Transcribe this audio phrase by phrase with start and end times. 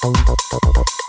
[0.00, 1.07] バッバッバッバッ。